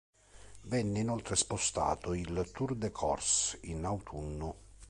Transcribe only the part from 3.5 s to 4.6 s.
in autunno.